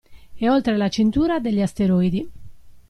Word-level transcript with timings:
E 0.35 0.49
oltre 0.49 0.77
la 0.77 0.89
cintura 0.89 1.37
degli 1.39 1.61
asteroidi. 1.61 2.27